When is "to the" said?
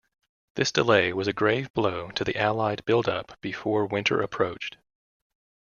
2.15-2.35